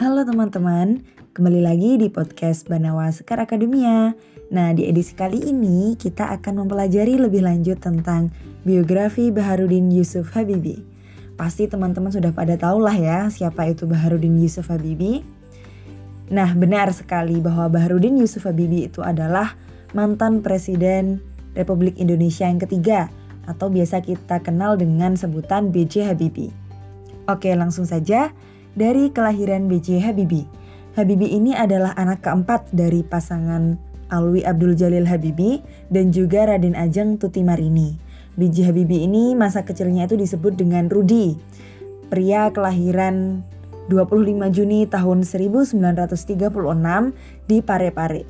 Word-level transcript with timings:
Halo 0.00 0.24
teman-teman, 0.24 1.04
kembali 1.36 1.60
lagi 1.60 2.00
di 2.00 2.08
podcast 2.08 2.64
Banawa 2.72 3.12
Sekar 3.12 3.36
Akademia. 3.36 4.16
Nah, 4.48 4.72
di 4.72 4.88
edisi 4.88 5.12
kali 5.12 5.52
ini 5.52 5.92
kita 5.92 6.32
akan 6.40 6.64
mempelajari 6.64 7.20
lebih 7.20 7.44
lanjut 7.44 7.84
tentang 7.84 8.32
biografi 8.64 9.28
Baharudin 9.28 9.92
Yusuf 9.92 10.32
Habibi. 10.32 10.80
Pasti 11.36 11.68
teman-teman 11.68 12.08
sudah 12.08 12.32
pada 12.32 12.56
tahu 12.56 12.80
lah 12.80 12.96
ya 12.96 13.28
siapa 13.28 13.68
itu 13.68 13.84
Baharudin 13.84 14.40
Yusuf 14.40 14.72
Habibi. 14.72 15.20
Nah, 16.32 16.48
benar 16.56 16.88
sekali 16.96 17.36
bahwa 17.44 17.68
Baharudin 17.68 18.16
Yusuf 18.16 18.48
Habibi 18.48 18.88
itu 18.88 19.04
adalah 19.04 19.52
mantan 19.92 20.40
Presiden 20.40 21.20
Republik 21.52 22.00
Indonesia 22.00 22.48
yang 22.48 22.56
ketiga 22.56 23.12
atau 23.44 23.68
biasa 23.68 24.00
kita 24.00 24.40
kenal 24.40 24.80
dengan 24.80 25.12
sebutan 25.20 25.68
B.J. 25.68 26.08
Habibie. 26.08 26.56
Oke, 27.28 27.52
langsung 27.52 27.84
saja 27.84 28.32
dari 28.80 29.12
kelahiran 29.12 29.68
B.J. 29.68 30.00
Habibie. 30.00 30.48
Habibie 30.96 31.28
ini 31.28 31.52
adalah 31.52 31.92
anak 32.00 32.24
keempat 32.24 32.72
dari 32.72 33.04
pasangan 33.04 33.76
Alwi 34.08 34.40
Abdul 34.40 34.72
Jalil 34.72 35.04
Habibie 35.04 35.60
dan 35.92 36.08
juga 36.16 36.48
Raden 36.48 36.72
Ajeng 36.72 37.20
Tuti 37.20 37.44
Marini. 37.44 38.00
B.J. 38.40 38.72
Habibie 38.72 39.04
ini 39.04 39.36
masa 39.36 39.68
kecilnya 39.68 40.08
itu 40.08 40.16
disebut 40.16 40.56
dengan 40.56 40.88
Rudi, 40.88 41.36
pria 42.08 42.48
kelahiran 42.48 43.44
25 43.92 44.48
Juni 44.48 44.88
tahun 44.88 45.28
1936 45.28 46.16
di 47.44 47.58
Parepare. 47.60 48.24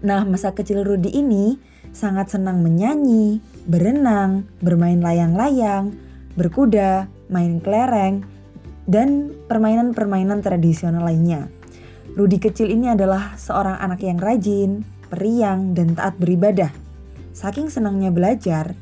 Nah, 0.00 0.24
masa 0.24 0.56
kecil 0.56 0.80
Rudi 0.86 1.12
ini 1.12 1.60
sangat 1.92 2.32
senang 2.32 2.64
menyanyi, 2.64 3.42
berenang, 3.68 4.48
bermain 4.64 5.02
layang-layang, 5.02 5.92
berkuda, 6.38 7.10
main 7.26 7.58
kelereng, 7.58 8.22
dan 8.88 9.36
permainan-permainan 9.46 10.40
tradisional 10.40 11.04
lainnya. 11.04 11.52
Rudi 12.16 12.40
kecil 12.40 12.72
ini 12.72 12.88
adalah 12.88 13.36
seorang 13.36 13.76
anak 13.78 14.00
yang 14.02 14.16
rajin, 14.16 14.82
periang, 15.12 15.76
dan 15.76 15.92
taat 15.92 16.16
beribadah. 16.16 16.72
Saking 17.36 17.68
senangnya 17.68 18.10
belajar, 18.10 18.74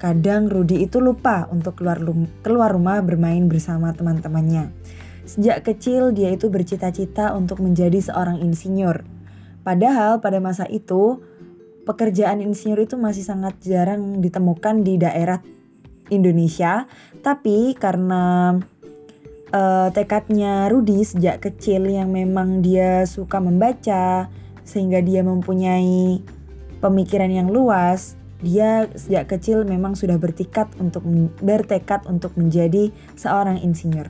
kadang 0.00 0.48
Rudi 0.48 0.86
itu 0.86 1.02
lupa 1.02 1.50
untuk 1.50 1.82
keluar, 1.82 2.00
keluar 2.40 2.72
rumah 2.72 3.02
bermain 3.04 3.44
bersama 3.50 3.92
teman-temannya. 3.92 4.72
Sejak 5.28 5.66
kecil 5.66 6.16
dia 6.16 6.32
itu 6.32 6.48
bercita-cita 6.48 7.36
untuk 7.36 7.60
menjadi 7.60 8.00
seorang 8.00 8.40
insinyur. 8.40 9.04
Padahal 9.60 10.24
pada 10.24 10.40
masa 10.40 10.64
itu 10.70 11.20
pekerjaan 11.84 12.40
insinyur 12.40 12.86
itu 12.86 12.96
masih 12.96 13.26
sangat 13.26 13.60
jarang 13.60 14.24
ditemukan 14.24 14.80
di 14.86 14.96
daerah 14.96 15.42
Indonesia, 16.08 16.88
tapi 17.20 17.76
karena 17.76 18.56
uh, 19.50 19.88
tekadnya 19.94 20.70
Rudi 20.70 21.02
sejak 21.02 21.42
kecil 21.42 21.86
yang 21.90 22.10
memang 22.10 22.62
dia 22.62 23.04
suka 23.06 23.38
membaca 23.42 24.30
sehingga 24.62 25.02
dia 25.02 25.26
mempunyai 25.26 26.22
pemikiran 26.78 27.30
yang 27.30 27.50
luas. 27.50 28.16
Dia 28.40 28.88
sejak 28.96 29.28
kecil 29.36 29.68
memang 29.68 29.92
sudah 29.92 30.16
bertekad 30.16 30.72
untuk 30.80 31.04
bertekad 31.44 32.08
untuk 32.08 32.32
menjadi 32.40 32.88
seorang 33.12 33.60
insinyur. 33.60 34.08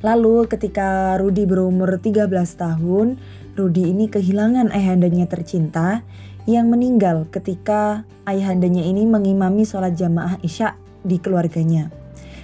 Lalu 0.00 0.48
ketika 0.48 1.20
Rudi 1.20 1.44
berumur 1.44 2.00
13 2.00 2.32
tahun, 2.56 3.20
Rudi 3.52 3.92
ini 3.92 4.08
kehilangan 4.08 4.72
ayahandanya 4.72 5.28
tercinta 5.28 6.00
yang 6.48 6.72
meninggal 6.72 7.28
ketika 7.28 8.08
ayahandanya 8.24 8.80
ini 8.80 9.04
mengimami 9.04 9.68
sholat 9.68 9.92
jamaah 9.92 10.40
isya 10.40 10.80
di 11.04 11.20
keluarganya. 11.20 11.92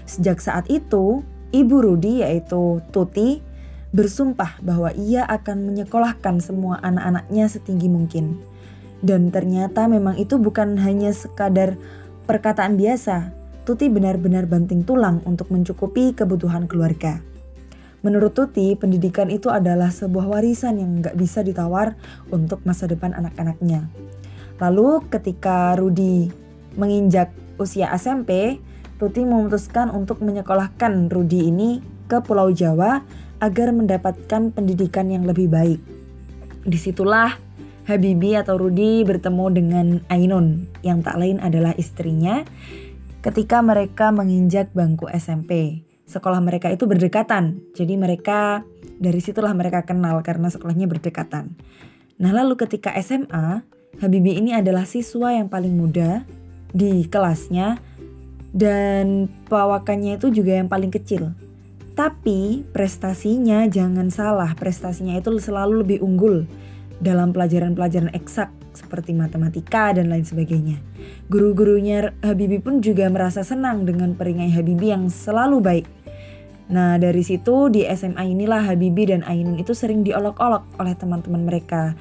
Sejak 0.04 0.44
saat 0.44 0.68
itu, 0.68 1.24
Ibu 1.54 1.76
Rudi 1.82 2.22
yaitu 2.26 2.82
Tuti 2.90 3.42
bersumpah 3.94 4.58
bahwa 4.60 4.92
ia 4.92 5.24
akan 5.24 5.72
menyekolahkan 5.72 6.42
semua 6.42 6.82
anak-anaknya 6.82 7.46
setinggi 7.48 7.88
mungkin. 7.88 8.42
Dan 9.00 9.30
ternyata 9.30 9.86
memang 9.86 10.18
itu 10.18 10.40
bukan 10.40 10.80
hanya 10.82 11.12
sekadar 11.12 11.78
perkataan 12.26 12.74
biasa. 12.76 13.32
Tuti 13.66 13.90
benar-benar 13.90 14.46
banting 14.46 14.86
tulang 14.86 15.22
untuk 15.26 15.50
mencukupi 15.50 16.14
kebutuhan 16.14 16.70
keluarga. 16.70 17.18
Menurut 18.06 18.38
Tuti, 18.38 18.78
pendidikan 18.78 19.26
itu 19.32 19.50
adalah 19.50 19.90
sebuah 19.90 20.30
warisan 20.30 20.78
yang 20.78 21.02
nggak 21.02 21.18
bisa 21.18 21.42
ditawar 21.42 21.98
untuk 22.30 22.62
masa 22.62 22.86
depan 22.86 23.10
anak-anaknya. 23.10 23.90
Lalu 24.62 25.02
ketika 25.10 25.74
Rudi 25.74 26.30
menginjak 26.78 27.34
usia 27.58 27.90
SMP, 27.96 28.62
Tuti 28.96 29.28
memutuskan 29.28 29.92
untuk 29.92 30.24
menyekolahkan 30.24 31.12
Rudi 31.12 31.52
ini 31.52 31.84
ke 32.08 32.24
Pulau 32.24 32.48
Jawa 32.48 33.04
agar 33.44 33.68
mendapatkan 33.76 34.56
pendidikan 34.56 35.12
yang 35.12 35.28
lebih 35.28 35.52
baik. 35.52 35.80
Di 36.64 36.78
situlah 36.80 37.36
Habibi 37.86 38.34
atau 38.34 38.58
Rudi 38.58 39.04
bertemu 39.04 39.46
dengan 39.52 39.86
Ainun 40.08 40.66
yang 40.80 41.04
tak 41.04 41.20
lain 41.20 41.38
adalah 41.38 41.76
istrinya 41.78 42.42
ketika 43.22 43.62
mereka 43.62 44.10
menginjak 44.10 44.72
bangku 44.72 45.06
SMP. 45.12 45.82
Sekolah 46.06 46.38
mereka 46.38 46.70
itu 46.70 46.86
berdekatan, 46.86 47.58
jadi 47.74 47.98
mereka 47.98 48.62
dari 48.96 49.18
situlah 49.18 49.52
mereka 49.52 49.82
kenal 49.82 50.22
karena 50.22 50.48
sekolahnya 50.48 50.86
berdekatan. 50.86 51.58
Nah 52.16 52.30
lalu 52.32 52.56
ketika 52.56 52.94
SMA, 53.02 53.66
Habibi 54.00 54.38
ini 54.38 54.54
adalah 54.54 54.88
siswa 54.88 55.34
yang 55.34 55.50
paling 55.50 55.74
muda 55.74 56.22
di 56.70 57.04
kelasnya 57.10 57.78
dan 58.56 59.28
pawakannya 59.52 60.16
itu 60.16 60.32
juga 60.32 60.56
yang 60.56 60.72
paling 60.72 60.88
kecil. 60.88 61.36
Tapi 61.92 62.64
prestasinya 62.72 63.68
jangan 63.68 64.08
salah, 64.08 64.56
prestasinya 64.56 65.16
itu 65.20 65.36
selalu 65.36 65.84
lebih 65.84 65.98
unggul 66.00 66.48
dalam 66.96 67.36
pelajaran-pelajaran 67.36 68.16
eksak 68.16 68.48
seperti 68.72 69.12
matematika 69.16 69.92
dan 69.96 70.08
lain 70.08 70.24
sebagainya. 70.24 70.80
Guru-gurunya 71.28 72.12
Habibi 72.24 72.60
pun 72.60 72.80
juga 72.80 73.08
merasa 73.08 73.44
senang 73.44 73.84
dengan 73.84 74.12
peringai 74.16 74.52
Habibi 74.52 74.92
yang 74.92 75.08
selalu 75.08 75.60
baik. 75.60 75.86
Nah 76.72 77.00
dari 77.00 77.24
situ 77.24 77.72
di 77.72 77.84
SMA 77.88 78.24
inilah 78.24 78.72
Habibi 78.72 79.12
dan 79.12 79.24
Ainun 79.24 79.56
itu 79.56 79.72
sering 79.72 80.04
diolok-olok 80.04 80.80
oleh 80.80 80.94
teman-teman 80.96 81.44
mereka. 81.44 81.96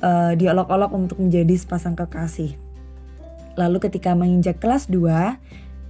Uh, 0.00 0.32
diolok-olok 0.32 0.96
untuk 0.96 1.20
menjadi 1.20 1.52
sepasang 1.60 1.92
kekasih. 1.92 2.56
Lalu 3.60 3.84
ketika 3.84 4.16
menginjak 4.16 4.56
kelas 4.56 4.88
2, 4.88 5.36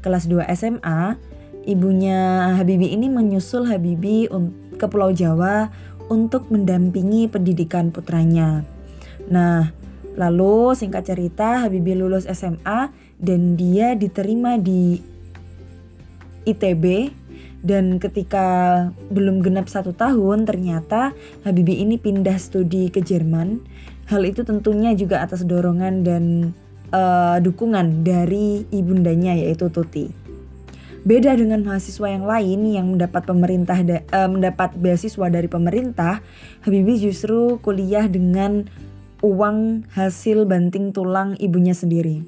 kelas 0.00 0.28
2 0.28 0.48
SMA, 0.56 1.16
ibunya 1.64 2.52
Habibi 2.56 2.92
ini 2.92 3.12
menyusul 3.12 3.68
Habibi 3.68 4.28
ke 4.76 4.86
Pulau 4.88 5.12
Jawa 5.12 5.68
untuk 6.10 6.50
mendampingi 6.50 7.30
pendidikan 7.30 7.94
putranya. 7.94 8.66
Nah, 9.30 9.70
lalu 10.18 10.74
singkat 10.74 11.06
cerita 11.06 11.62
Habibi 11.62 11.94
lulus 11.94 12.26
SMA 12.26 12.90
dan 13.20 13.54
dia 13.54 13.94
diterima 13.94 14.58
di 14.58 14.98
ITB 16.48 17.14
dan 17.60 18.00
ketika 18.00 18.88
belum 19.12 19.44
genap 19.44 19.68
satu 19.68 19.92
tahun 19.92 20.48
ternyata 20.48 21.12
Habibi 21.44 21.84
ini 21.84 22.00
pindah 22.00 22.40
studi 22.40 22.88
ke 22.88 23.04
Jerman. 23.04 23.60
Hal 24.08 24.26
itu 24.26 24.42
tentunya 24.42 24.90
juga 24.96 25.22
atas 25.22 25.46
dorongan 25.46 26.02
dan 26.02 26.50
uh, 26.90 27.38
dukungan 27.42 28.02
dari 28.06 28.66
ibundanya 28.70 29.34
yaitu 29.34 29.70
Tuti. 29.70 30.10
Beda 31.00 31.32
dengan 31.32 31.64
mahasiswa 31.64 32.12
yang 32.12 32.28
lain 32.28 32.60
yang 32.76 32.86
mendapat 32.92 33.24
pemerintah 33.24 33.80
uh, 33.80 34.28
mendapat 34.28 34.76
beasiswa 34.76 35.32
dari 35.32 35.48
pemerintah, 35.48 36.20
Habibie 36.60 37.00
justru 37.00 37.56
kuliah 37.64 38.04
dengan 38.04 38.68
uang 39.24 39.88
hasil 39.96 40.44
banting 40.44 40.92
tulang 40.92 41.40
ibunya 41.40 41.72
sendiri. 41.72 42.20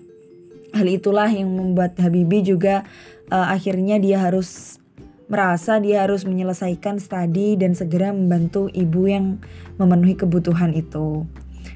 Hal 0.72 0.88
itulah 0.88 1.28
yang 1.28 1.52
membuat 1.52 2.00
Habibie 2.00 2.40
juga 2.40 2.88
uh, 3.28 3.52
akhirnya 3.52 4.00
dia 4.00 4.24
harus 4.24 4.80
merasa 5.28 5.80
dia 5.80 6.04
harus 6.04 6.24
menyelesaikan 6.28 7.00
studi 7.00 7.56
dan 7.56 7.72
segera 7.72 8.12
membantu 8.12 8.68
ibu 8.72 9.08
yang 9.08 9.36
memenuhi 9.76 10.16
kebutuhan 10.16 10.72
itu. 10.76 11.24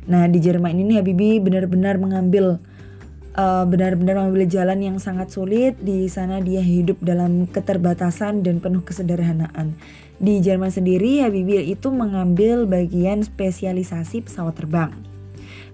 Nah, 0.09 0.29
di 0.29 0.39
Jerman 0.41 0.77
ini 0.81 0.97
Habibie 1.01 1.41
benar-benar 1.41 1.97
mengambil 1.97 2.61
uh, 3.37 3.65
benar-benar 3.69 4.19
mengambil 4.19 4.49
jalan 4.49 4.81
yang 4.83 4.97
sangat 4.99 5.31
sulit. 5.31 5.77
Di 5.79 6.09
sana 6.09 6.41
dia 6.41 6.65
hidup 6.65 6.99
dalam 7.05 7.47
keterbatasan 7.47 8.43
dan 8.43 8.59
penuh 8.59 8.83
kesederhanaan. 8.83 9.77
Di 10.17 10.41
Jerman 10.41 10.73
sendiri, 10.73 11.21
Habibie 11.21 11.61
itu 11.69 11.93
mengambil 11.93 12.65
bagian 12.65 13.21
spesialisasi 13.21 14.25
pesawat 14.25 14.57
terbang. 14.57 14.97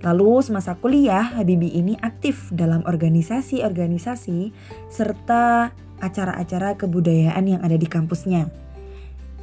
Lalu 0.03 0.43
semasa 0.43 0.75
kuliah, 0.75 1.23
Habibie 1.39 1.71
ini 1.71 1.95
aktif 2.03 2.51
dalam 2.51 2.83
organisasi-organisasi 2.83 4.51
serta 4.91 5.71
acara-acara 6.03 6.75
kebudayaan 6.75 7.47
yang 7.47 7.63
ada 7.63 7.79
di 7.79 7.87
kampusnya. 7.87 8.51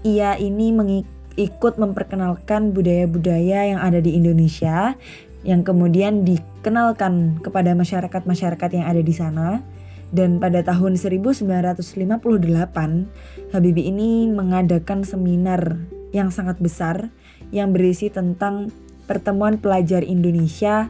Ia 0.04 0.36
ini 0.36 0.76
mengikut 0.76 1.80
memperkenalkan 1.80 2.76
budaya-budaya 2.76 3.72
yang 3.72 3.80
ada 3.80 4.04
di 4.04 4.20
Indonesia 4.20 5.00
yang 5.44 5.64
kemudian 5.64 6.28
dikenalkan 6.28 7.40
kepada 7.40 7.72
masyarakat-masyarakat 7.76 8.70
yang 8.76 8.86
ada 8.88 9.02
di 9.04 9.14
sana. 9.16 9.64
Dan 10.10 10.42
pada 10.42 10.66
tahun 10.66 10.98
1958, 10.98 13.54
Habibie 13.54 13.94
ini 13.94 14.26
mengadakan 14.26 15.06
seminar 15.06 15.86
yang 16.10 16.34
sangat 16.34 16.58
besar 16.58 17.14
yang 17.54 17.70
berisi 17.70 18.10
tentang 18.10 18.74
pertemuan 19.06 19.62
pelajar 19.62 20.02
Indonesia 20.02 20.90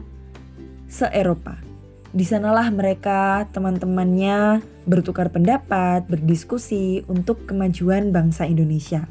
se-Eropa. 0.88 1.70
Di 2.10 2.26
sanalah 2.26 2.66
mereka 2.74 3.46
teman-temannya 3.54 4.66
bertukar 4.82 5.30
pendapat, 5.30 6.10
berdiskusi 6.10 7.06
untuk 7.06 7.46
kemajuan 7.46 8.10
bangsa 8.10 8.50
Indonesia. 8.50 9.06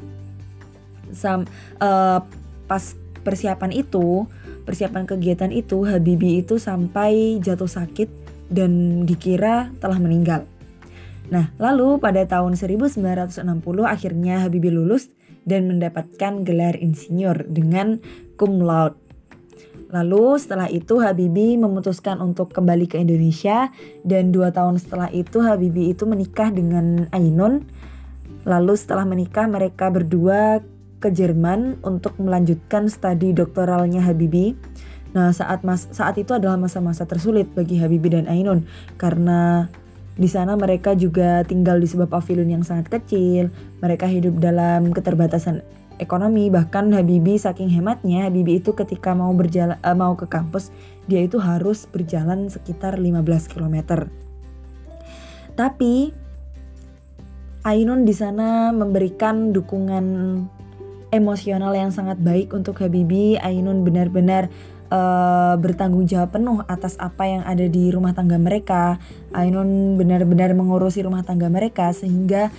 Sam, 1.10 1.48
uh, 1.80 2.20
pas 2.68 2.84
persiapan 3.24 3.72
itu, 3.72 4.28
persiapan 4.70 5.02
kegiatan 5.02 5.50
itu, 5.50 5.82
Habibie 5.82 6.46
itu 6.46 6.62
sampai 6.62 7.42
jatuh 7.42 7.66
sakit 7.66 8.06
dan 8.46 9.02
dikira 9.02 9.74
telah 9.82 9.98
meninggal. 9.98 10.46
Nah, 11.34 11.50
lalu 11.58 11.98
pada 11.98 12.22
tahun 12.22 12.54
1960 12.54 13.42
akhirnya 13.82 14.46
Habibie 14.46 14.70
lulus 14.70 15.10
dan 15.42 15.66
mendapatkan 15.66 16.46
gelar 16.46 16.78
insinyur 16.78 17.50
dengan 17.50 17.98
cum 18.38 18.62
laude. 18.62 18.94
Lalu 19.90 20.38
setelah 20.38 20.70
itu 20.70 21.02
Habibie 21.02 21.58
memutuskan 21.58 22.22
untuk 22.22 22.54
kembali 22.54 22.86
ke 22.86 23.02
Indonesia 23.02 23.74
dan 24.06 24.30
dua 24.30 24.54
tahun 24.54 24.78
setelah 24.78 25.10
itu 25.10 25.42
Habibie 25.42 25.90
itu 25.90 26.06
menikah 26.06 26.54
dengan 26.54 27.10
Ainun. 27.10 27.66
Lalu 28.46 28.78
setelah 28.78 29.02
menikah 29.02 29.50
mereka 29.50 29.90
berdua 29.90 30.62
ke 31.00 31.08
Jerman 31.08 31.80
untuk 31.82 32.14
melanjutkan 32.20 32.92
studi 32.92 33.32
doktoralnya 33.32 34.04
Habibie. 34.04 34.54
Nah 35.16 35.34
saat 35.34 35.66
mas 35.66 35.90
saat 35.90 36.14
itu 36.20 36.36
adalah 36.36 36.54
masa-masa 36.60 37.08
tersulit 37.08 37.50
bagi 37.50 37.80
Habibie 37.80 38.14
dan 38.14 38.30
Ainun 38.30 38.68
karena 38.94 39.66
di 40.20 40.28
sana 40.28 40.54
mereka 40.54 40.92
juga 40.92 41.40
tinggal 41.48 41.80
di 41.80 41.88
sebuah 41.88 42.12
pavilion 42.12 42.60
yang 42.60 42.62
sangat 42.62 42.92
kecil. 42.92 43.48
Mereka 43.80 44.04
hidup 44.04 44.36
dalam 44.36 44.92
keterbatasan 44.92 45.64
ekonomi. 45.96 46.52
Bahkan 46.52 46.92
Habibi 46.92 47.40
saking 47.40 47.72
hematnya, 47.72 48.28
Habibi 48.28 48.60
itu 48.60 48.76
ketika 48.76 49.16
mau 49.16 49.32
berjalan 49.32 49.80
uh, 49.80 49.96
mau 49.96 50.16
ke 50.20 50.28
kampus, 50.28 50.68
dia 51.08 51.24
itu 51.24 51.40
harus 51.40 51.88
berjalan 51.88 52.52
sekitar 52.52 53.00
15 53.00 53.48
km. 53.48 54.04
Tapi 55.56 56.12
Ainun 57.60 58.08
di 58.08 58.16
sana 58.16 58.72
memberikan 58.72 59.52
dukungan 59.52 60.04
emosional 61.10 61.74
yang 61.74 61.90
sangat 61.94 62.18
baik 62.18 62.54
untuk 62.54 62.78
Habibi. 62.82 63.38
Ainun 63.38 63.82
benar-benar 63.86 64.50
uh, 64.90 65.54
bertanggung 65.58 66.06
jawab 66.06 66.34
penuh 66.34 66.62
atas 66.66 66.98
apa 66.98 67.26
yang 67.26 67.42
ada 67.46 67.66
di 67.66 67.90
rumah 67.90 68.14
tangga 68.14 68.38
mereka. 68.38 68.98
Ainun 69.34 69.98
benar-benar 69.98 70.54
mengurusi 70.54 71.02
rumah 71.06 71.22
tangga 71.22 71.46
mereka 71.50 71.90
sehingga 71.94 72.50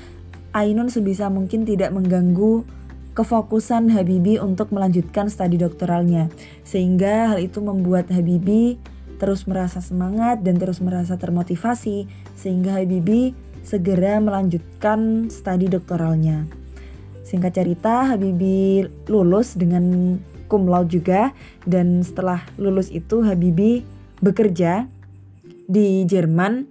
Ainun 0.51 0.91
sebisa 0.91 1.31
mungkin 1.31 1.63
tidak 1.63 1.95
mengganggu 1.95 2.67
kefokusan 3.15 3.87
Habibi 3.91 4.35
untuk 4.35 4.75
melanjutkan 4.75 5.31
studi 5.31 5.55
doktoralnya. 5.55 6.27
Sehingga 6.67 7.31
hal 7.31 7.39
itu 7.39 7.63
membuat 7.63 8.11
Habibi 8.11 8.75
terus 9.15 9.47
merasa 9.47 9.79
semangat 9.79 10.43
dan 10.43 10.59
terus 10.59 10.83
merasa 10.83 11.15
termotivasi 11.15 12.09
sehingga 12.35 12.75
Habibi 12.75 13.31
segera 13.63 14.19
melanjutkan 14.19 15.31
studi 15.31 15.71
doktoralnya. 15.71 16.60
Singkat 17.31 17.63
cerita, 17.63 18.11
Habibi 18.11 18.83
lulus 19.07 19.55
dengan 19.55 20.19
cum 20.51 20.67
laude 20.67 20.91
juga 20.91 21.31
dan 21.63 22.03
setelah 22.03 22.43
lulus 22.59 22.91
itu 22.91 23.23
Habibi 23.23 23.87
bekerja 24.19 24.91
di 25.71 26.03
Jerman 26.03 26.67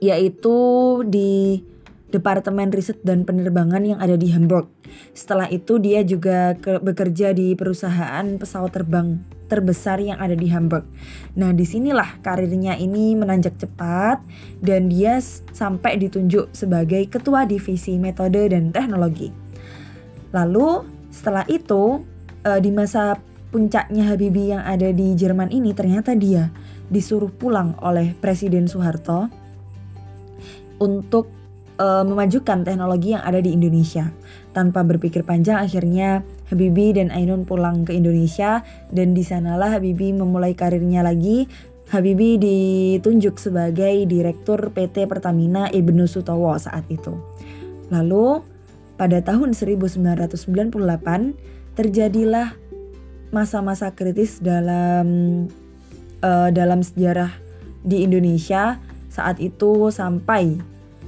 yaitu 0.00 0.56
di 1.04 1.60
Departemen 2.08 2.72
Riset 2.72 3.04
dan 3.04 3.28
Penerbangan 3.28 3.84
yang 3.84 4.00
ada 4.00 4.16
di 4.16 4.32
Hamburg. 4.32 4.72
Setelah 5.12 5.52
itu 5.52 5.76
dia 5.76 6.00
juga 6.04 6.56
ke, 6.56 6.80
bekerja 6.80 7.36
di 7.36 7.52
perusahaan 7.52 8.24
pesawat 8.40 8.72
terbang 8.72 9.20
terbesar 9.52 10.00
yang 10.00 10.16
ada 10.16 10.32
di 10.32 10.48
Hamburg. 10.48 10.88
Nah, 11.36 11.52
di 11.52 11.68
sinilah 11.68 12.24
karirnya 12.24 12.80
ini 12.80 13.12
menanjak 13.12 13.60
cepat 13.60 14.24
dan 14.64 14.88
dia 14.88 15.20
sampai 15.52 16.00
ditunjuk 16.00 16.52
sebagai 16.56 17.04
ketua 17.12 17.44
divisi 17.44 18.00
metode 18.00 18.48
dan 18.48 18.72
teknologi. 18.72 19.41
Lalu 20.32 20.88
setelah 21.12 21.44
itu 21.46 22.02
uh, 22.44 22.60
di 22.60 22.70
masa 22.72 23.20
puncaknya 23.52 24.08
Habibie 24.08 24.56
yang 24.56 24.64
ada 24.64 24.88
di 24.88 25.12
Jerman 25.12 25.52
ini 25.52 25.76
ternyata 25.76 26.16
dia 26.16 26.48
disuruh 26.88 27.28
pulang 27.28 27.76
oleh 27.84 28.16
Presiden 28.16 28.64
Soeharto 28.64 29.28
untuk 30.80 31.28
uh, 31.76 32.04
memajukan 32.04 32.64
teknologi 32.64 33.12
yang 33.12 33.22
ada 33.22 33.38
di 33.38 33.52
Indonesia. 33.52 34.10
Tanpa 34.56 34.84
berpikir 34.84 35.22
panjang 35.22 35.60
akhirnya 35.60 36.24
Habibie 36.48 36.96
dan 36.96 37.12
Ainun 37.12 37.48
pulang 37.48 37.84
ke 37.88 37.96
Indonesia 37.96 38.64
dan 38.92 39.16
di 39.16 39.24
sanalah 39.24 39.78
Habibie 39.78 40.12
memulai 40.16 40.52
karirnya 40.56 41.04
lagi. 41.04 41.48
Habibie 41.92 42.40
ditunjuk 42.40 43.36
sebagai 43.36 44.08
Direktur 44.08 44.72
PT 44.72 45.04
Pertamina 45.04 45.68
Ibnu 45.68 46.08
Sutowo 46.08 46.56
saat 46.56 46.88
itu. 46.88 47.12
Lalu 47.92 48.40
pada 48.96 49.24
tahun 49.24 49.56
1998 49.56 50.72
terjadilah 51.72 52.54
masa-masa 53.32 53.90
kritis 53.96 54.44
dalam 54.44 55.06
uh, 56.20 56.50
dalam 56.52 56.84
sejarah 56.84 57.32
di 57.82 58.04
Indonesia. 58.04 58.78
Saat 59.12 59.44
itu 59.44 59.92
sampai 59.92 60.56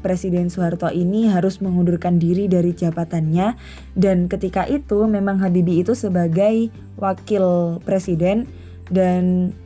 Presiden 0.04 0.52
Soeharto 0.52 0.92
ini 0.92 1.32
harus 1.32 1.64
mengundurkan 1.64 2.20
diri 2.20 2.44
dari 2.44 2.76
jabatannya. 2.76 3.56
Dan 3.96 4.28
ketika 4.28 4.68
itu 4.68 5.08
memang 5.08 5.40
Habibie 5.40 5.80
itu 5.80 5.96
sebagai 5.96 6.68
wakil 7.00 7.80
presiden 7.80 8.44
dan 8.92 9.56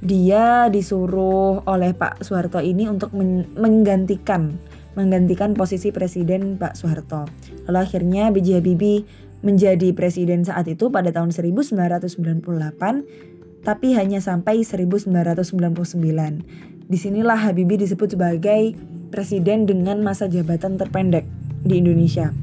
dia 0.00 0.72
disuruh 0.72 1.60
oleh 1.68 1.92
Pak 1.92 2.24
Soeharto 2.24 2.64
ini 2.64 2.88
untuk 2.88 3.12
menggantikan 3.54 4.56
menggantikan 4.94 5.54
posisi 5.56 5.90
presiden 5.90 6.58
Pak 6.60 6.76
Soeharto. 6.76 7.24
Lalu 7.68 7.78
akhirnya 7.78 8.30
B.J. 8.32 8.60
Habibie 8.60 9.04
menjadi 9.42 9.92
presiden 9.92 10.44
saat 10.46 10.68
itu 10.70 10.90
pada 10.92 11.10
tahun 11.10 11.32
1998 11.34 13.32
tapi 13.62 13.94
hanya 13.94 14.18
sampai 14.18 14.66
1999. 14.66 16.90
Di 16.90 16.98
sinilah 16.98 17.38
Habibie 17.38 17.78
disebut 17.78 18.18
sebagai 18.18 18.74
presiden 19.14 19.70
dengan 19.70 20.02
masa 20.02 20.26
jabatan 20.26 20.74
terpendek 20.76 21.22
di 21.62 21.78
Indonesia. 21.78 22.34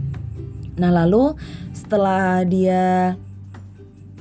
Nah 0.79 0.95
lalu 0.95 1.35
setelah 1.75 2.47
dia 2.47 3.19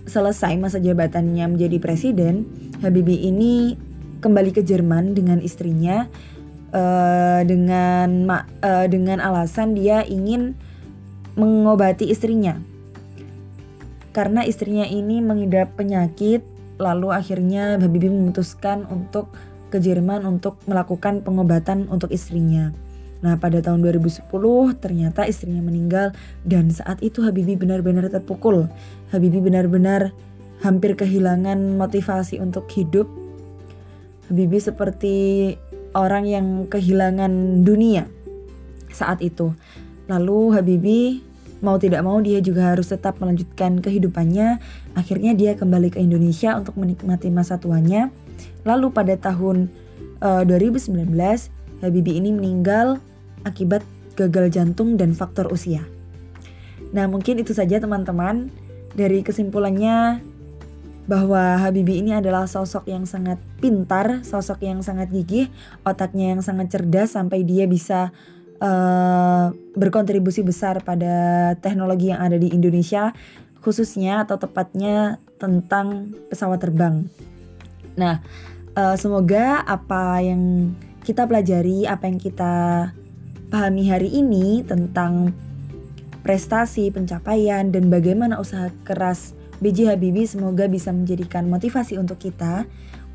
selesai 0.08 0.56
masa 0.58 0.82
jabatannya 0.82 1.54
menjadi 1.54 1.78
presiden, 1.78 2.50
Habibie 2.82 3.30
ini 3.30 3.78
kembali 4.18 4.50
ke 4.50 4.66
Jerman 4.66 5.14
dengan 5.14 5.38
istrinya 5.38 6.11
uh, 6.72 7.40
dengan 7.44 8.26
uh, 8.64 8.87
dengan 8.88 9.18
alasan 9.22 9.76
dia 9.76 10.04
ingin 10.04 10.56
mengobati 11.38 12.10
istrinya. 12.10 12.58
Karena 14.10 14.42
istrinya 14.42 14.88
ini 14.88 15.22
mengidap 15.22 15.78
penyakit, 15.78 16.42
lalu 16.80 17.14
akhirnya 17.14 17.78
Habibie 17.78 18.10
memutuskan 18.10 18.88
untuk 18.90 19.30
ke 19.68 19.78
Jerman 19.78 20.25
untuk 20.25 20.58
melakukan 20.64 21.20
pengobatan 21.22 21.87
untuk 21.92 22.10
istrinya. 22.10 22.72
Nah, 23.18 23.34
pada 23.37 23.58
tahun 23.58 23.82
2010 23.82 24.30
ternyata 24.78 25.26
istrinya 25.26 25.62
meninggal 25.62 26.14
dan 26.46 26.70
saat 26.70 27.02
itu 27.02 27.22
Habibie 27.26 27.58
benar-benar 27.58 28.06
terpukul. 28.08 28.70
Habibie 29.10 29.42
benar-benar 29.42 30.14
hampir 30.62 30.94
kehilangan 30.94 31.78
motivasi 31.78 32.38
untuk 32.38 32.70
hidup. 32.75 33.10
Habibie 34.30 34.62
seperti 34.62 35.16
orang 35.97 36.25
yang 36.28 36.47
kehilangan 36.68 37.64
dunia 37.64 38.09
saat 38.92 39.21
itu. 39.25 39.52
Lalu 40.09 40.57
Habibie 40.57 41.28
Mau 41.59 41.75
tidak 41.75 42.07
mau 42.07 42.23
dia 42.23 42.38
juga 42.38 42.71
harus 42.71 42.87
tetap 42.87 43.18
melanjutkan 43.18 43.83
kehidupannya. 43.83 44.62
Akhirnya 44.95 45.35
dia 45.35 45.59
kembali 45.59 45.90
ke 45.90 45.99
Indonesia 45.99 46.54
untuk 46.54 46.78
menikmati 46.78 47.35
masa 47.35 47.59
tuanya. 47.59 48.14
Lalu 48.62 48.95
pada 48.95 49.18
tahun 49.18 49.66
uh, 50.23 50.47
eh, 50.47 50.71
2019 50.78 51.11
Habibie 51.83 52.18
ini 52.18 52.30
meninggal 52.30 53.02
akibat 53.42 53.83
gagal 54.14 54.54
jantung 54.54 54.95
dan 54.95 55.14
faktor 55.14 55.50
usia. 55.50 55.83
Nah 56.95 57.11
mungkin 57.11 57.42
itu 57.42 57.54
saja 57.54 57.83
teman-teman 57.83 58.50
dari 58.95 59.26
kesimpulannya 59.26 60.23
bahwa 61.08 61.56
Habibie 61.56 62.04
ini 62.04 62.12
adalah 62.12 62.44
sosok 62.44 62.84
yang 62.86 63.08
sangat 63.08 63.40
pintar, 63.64 64.20
sosok 64.28 64.60
yang 64.60 64.84
sangat 64.84 65.08
gigih, 65.08 65.48
otaknya 65.82 66.36
yang 66.36 66.44
sangat 66.44 66.68
cerdas 66.68 67.16
sampai 67.16 67.48
dia 67.48 67.64
bisa 67.64 68.12
uh, 68.60 69.48
berkontribusi 69.72 70.44
besar 70.44 70.84
pada 70.84 71.56
teknologi 71.64 72.12
yang 72.12 72.20
ada 72.20 72.36
di 72.36 72.52
Indonesia 72.52 73.16
khususnya 73.64 74.22
atau 74.22 74.36
tepatnya 74.38 75.18
tentang 75.40 76.12
pesawat 76.30 76.60
terbang. 76.60 77.08
Nah, 77.98 78.22
uh, 78.76 78.94
semoga 78.94 79.64
apa 79.64 80.22
yang 80.22 80.72
kita 81.02 81.24
pelajari, 81.24 81.88
apa 81.88 82.04
yang 82.06 82.20
kita 82.20 82.54
pahami 83.48 83.88
hari 83.88 84.12
ini 84.12 84.60
tentang 84.60 85.32
prestasi, 86.20 86.92
pencapaian, 86.92 87.72
dan 87.72 87.88
bagaimana 87.88 88.36
usaha 88.36 88.68
keras 88.84 89.38
BJ 89.58 89.90
Habibie 89.90 90.28
semoga 90.30 90.70
bisa 90.70 90.94
menjadikan 90.94 91.50
motivasi 91.50 91.98
untuk 91.98 92.22
kita 92.22 92.66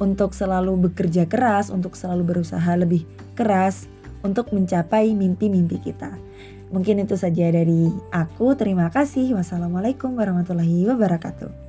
untuk 0.01 0.35
selalu 0.35 0.89
bekerja 0.89 1.29
keras, 1.29 1.71
untuk 1.71 1.95
selalu 1.95 2.35
berusaha 2.35 2.71
lebih 2.75 3.07
keras 3.38 3.88
untuk 4.23 4.51
mencapai 4.55 5.12
mimpi-mimpi 5.15 5.79
kita. 5.79 6.15
Mungkin 6.73 7.05
itu 7.05 7.13
saja 7.13 7.53
dari 7.53 7.91
aku. 8.09 8.57
Terima 8.57 8.89
kasih. 8.89 9.38
Wassalamualaikum 9.38 10.17
warahmatullahi 10.17 10.89
wabarakatuh. 10.89 11.62